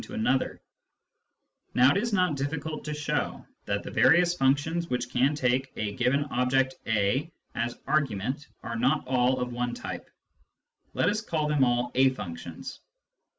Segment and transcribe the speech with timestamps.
[0.03, 0.59] Classes 189
[1.75, 5.93] Now it is not difficult to show that the various functions which can take a
[5.95, 10.09] given object a as argument are not all of one type.
[10.95, 12.79] Let us call them all a functions.